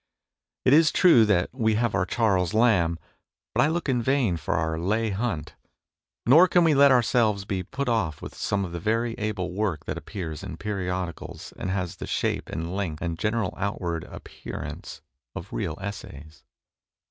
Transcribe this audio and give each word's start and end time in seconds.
It 0.65 0.73
is 0.73 0.91
true 0.91 1.25
that 1.25 1.51
we 1.53 1.75
have 1.75 1.93
our 1.93 2.07
Charles 2.07 2.55
Lamb, 2.55 2.97
but 3.53 3.61
I 3.61 3.67
look 3.67 3.87
in 3.87 4.01
vain 4.01 4.35
for 4.35 4.55
our 4.55 4.79
Leigh 4.79 5.11
Hunt. 5.11 5.53
Nor 6.25 6.47
can 6.47 6.63
we 6.63 6.73
let 6.73 6.91
ourselves 6.91 7.45
be 7.45 7.61
put 7.61 7.87
off 7.87 8.19
with 8.19 8.33
some 8.33 8.65
of 8.65 8.71
the 8.71 8.79
very 8.79 9.13
able 9.19 9.53
work 9.53 9.85
that 9.85 9.99
appears 9.99 10.41
in 10.41 10.57
periodicals, 10.57 11.53
and 11.55 11.69
has 11.69 11.97
the 11.97 12.07
shape 12.07 12.49
and 12.49 12.75
length 12.75 13.03
and 13.03 13.19
general 13.19 13.53
outward 13.57 14.03
ap 14.05 14.11
THE 14.11 14.17
DECAY 14.17 14.17
OF 14.17 14.23
THE 14.23 14.29
ESSAY 14.29 14.37
15 14.37 14.41
pearance 14.53 15.01
of 15.35 15.53
real 15.53 15.77
essays. 15.79 16.43